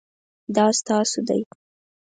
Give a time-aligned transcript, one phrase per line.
[0.55, 1.41] دا ستاسو دی؟